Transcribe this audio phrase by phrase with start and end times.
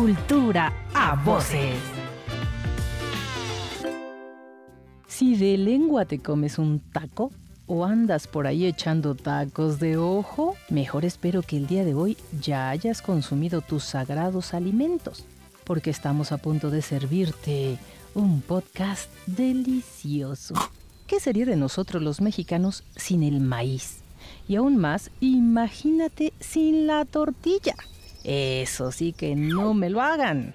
[0.00, 1.76] Cultura a voces.
[5.06, 7.30] Si de lengua te comes un taco
[7.66, 12.16] o andas por ahí echando tacos de ojo, mejor espero que el día de hoy
[12.40, 15.26] ya hayas consumido tus sagrados alimentos,
[15.64, 17.76] porque estamos a punto de servirte
[18.14, 20.54] un podcast delicioso.
[21.06, 23.98] ¿Qué sería de nosotros los mexicanos sin el maíz?
[24.48, 27.74] Y aún más, imagínate sin la tortilla.
[28.24, 30.54] Eso sí que no me lo hagan.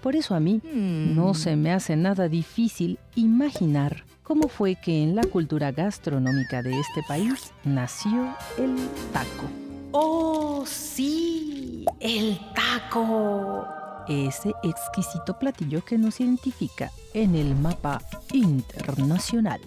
[0.00, 5.16] Por eso a mí no se me hace nada difícil imaginar cómo fue que en
[5.16, 8.76] la cultura gastronómica de este país nació el
[9.12, 9.48] taco.
[9.92, 11.86] ¡Oh, sí!
[12.00, 13.66] ¡El taco!
[14.08, 18.00] Ese exquisito platillo que nos identifica en el mapa
[18.32, 19.60] internacional.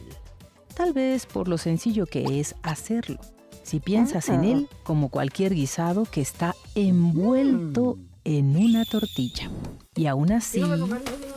[0.76, 3.20] Tal vez por lo sencillo que es hacerlo
[3.70, 9.52] si piensas en él como cualquier guisado que está envuelto en una tortilla.
[9.96, 10.64] Y aún así,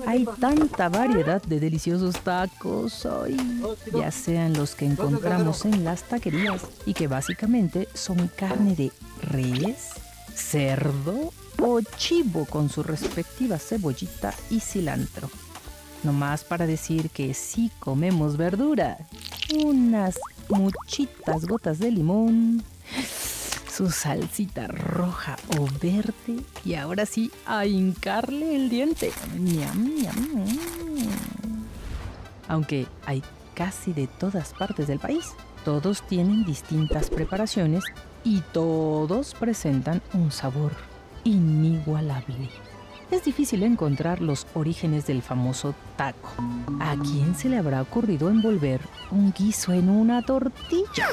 [0.06, 3.36] hay tanta variedad de deliciosos tacos hoy,
[3.92, 9.90] ya sean los que encontramos en las taquerías y que básicamente son carne de res,
[10.34, 15.28] cerdo o chivo con su respectiva cebollita y cilantro.
[16.02, 18.96] No más para decir que sí comemos verdura,
[19.54, 20.18] unas
[20.52, 22.62] muchitas gotas de limón,
[23.70, 29.12] su salsita roja o verde y ahora sí a hincarle el diente.
[32.48, 33.22] Aunque hay
[33.54, 35.24] casi de todas partes del país,
[35.64, 37.84] todos tienen distintas preparaciones
[38.24, 40.72] y todos presentan un sabor
[41.24, 42.50] inigualable
[43.10, 46.30] es difícil encontrar los orígenes del famoso taco.
[46.80, 51.06] ¿A quién se le habrá ocurrido envolver un guiso en una tortilla?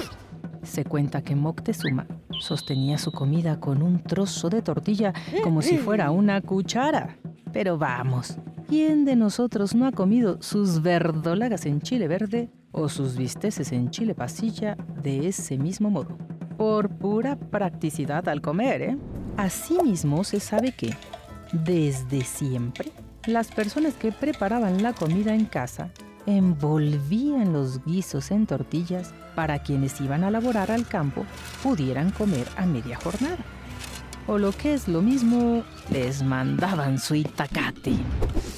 [0.64, 2.08] Se cuenta que Moctezuma
[2.40, 7.18] sostenía su comida con un trozo de tortilla como si fuera una cuchara.
[7.52, 13.18] Pero vamos, ¿quién de nosotros no ha comido sus verdolagas en chile verde o sus
[13.18, 16.18] bisteces en chile pasilla de ese mismo modo?
[16.58, 18.98] Por pura practicidad al comer, ¿eh?
[19.38, 20.94] Asimismo se sabe que
[21.52, 22.92] desde siempre,
[23.26, 25.92] las personas que preparaban la comida en casa
[26.26, 31.26] envolvían los guisos en tortillas para quienes iban a laborar al campo
[31.64, 33.44] pudieran comer a media jornada.
[34.28, 37.94] O lo que es lo mismo, les mandaban su itacate.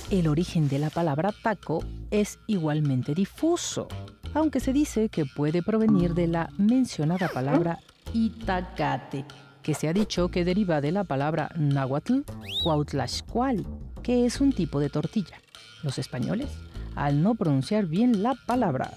[0.10, 3.88] El origen de la palabra taco es igualmente difuso,
[4.34, 7.80] aunque se dice que puede provenir de la mencionada palabra
[8.14, 9.24] itacate,
[9.62, 12.22] que se ha dicho que deriva de la palabra náhuatl
[12.64, 13.66] cuautlaxcuali,
[14.04, 15.40] que es un tipo de tortilla.
[15.84, 16.50] Los españoles,
[16.96, 18.92] al no pronunciar bien la palabra,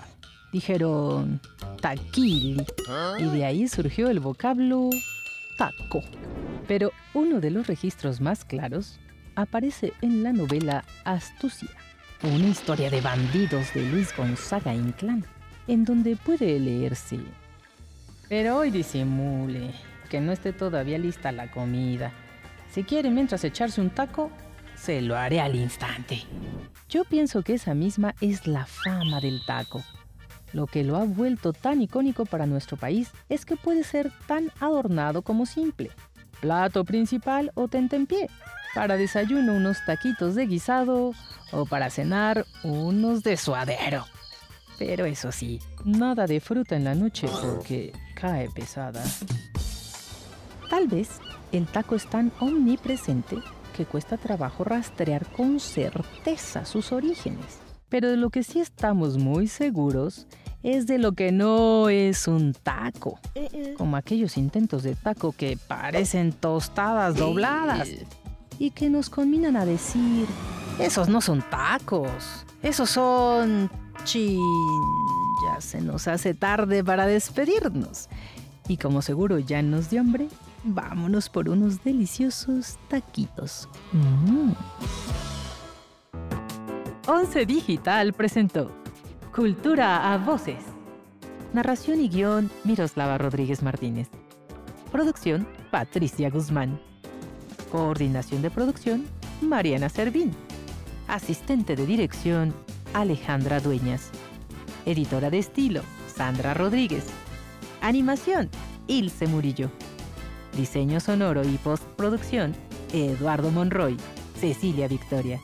[0.52, 1.40] dijeron
[1.80, 2.64] taquili
[3.18, 4.90] y de ahí surgió el vocablo
[5.58, 6.00] taco.
[6.66, 8.98] Pero uno de los registros más claros
[9.34, 11.70] aparece en la novela Astucia,
[12.22, 15.24] una historia de bandidos de Luis Gonzaga Inclán,
[15.66, 17.18] en donde puede leerse.
[18.28, 19.72] Pero hoy disimule,
[20.08, 22.12] que no esté todavía lista la comida.
[22.70, 24.30] Si quiere mientras echarse un taco,
[24.74, 26.22] se lo haré al instante.
[26.88, 29.82] Yo pienso que esa misma es la fama del taco.
[30.52, 34.52] Lo que lo ha vuelto tan icónico para nuestro país es que puede ser tan
[34.60, 35.90] adornado como simple.
[36.40, 38.28] Plato principal o tentempié.
[38.74, 41.12] Para desayuno unos taquitos de guisado
[41.52, 44.04] o para cenar unos de suadero.
[44.78, 49.02] Pero eso sí, nada de fruta en la noche porque cae pesada.
[50.74, 51.20] Tal vez
[51.52, 53.38] el taco es tan omnipresente
[53.76, 57.60] que cuesta trabajo rastrear con certeza sus orígenes.
[57.88, 60.26] Pero de lo que sí estamos muy seguros
[60.64, 63.20] es de lo que no es un taco,
[63.78, 67.88] como aquellos intentos de taco que parecen tostadas dobladas
[68.58, 70.26] y que nos conminan a decir,
[70.80, 73.70] esos no son tacos, esos son...
[74.02, 74.40] Chin,
[75.46, 78.08] ya se nos hace tarde para despedirnos.
[78.66, 80.26] Y como seguro ya nos dio hambre,
[80.64, 83.68] vámonos por unos deliciosos taquitos.
[83.92, 84.52] Mm.
[87.06, 88.70] Once Digital presentó
[89.34, 90.64] Cultura a Voces.
[91.52, 94.08] Narración y guion Miroslava Rodríguez Martínez.
[94.90, 96.80] Producción Patricia Guzmán.
[97.70, 99.04] Coordinación de producción
[99.42, 100.32] Mariana Servín.
[101.06, 102.54] Asistente de dirección
[102.94, 104.10] Alejandra Dueñas.
[104.86, 107.06] Editora de estilo Sandra Rodríguez.
[107.82, 108.48] Animación
[108.86, 109.70] Ilse Murillo.
[110.56, 112.54] Diseño sonoro y postproducción,
[112.92, 113.96] Eduardo Monroy,
[114.38, 115.40] Cecilia Victoria.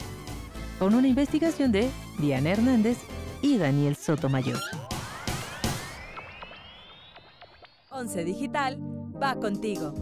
[0.79, 2.99] Con una investigación de Diana Hernández
[3.43, 4.61] y Daniel Sotomayor.
[7.91, 8.79] Once Digital
[9.21, 9.95] va contigo.